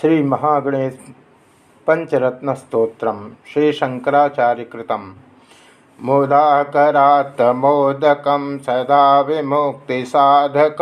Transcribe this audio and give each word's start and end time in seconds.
श्री 0.00 0.22
महागणेश 0.22 0.98
पंचरत्न 1.86 2.54
स्त्रोत्र 2.54 3.12
श्री 3.46 3.72
शंकराचार्यकृत 3.72 4.92
मोदाकरात 5.98 7.40
मोदक 7.56 8.24
सदा 8.66 9.20
विमुक्ति 9.20 10.04
साधक 10.06 10.76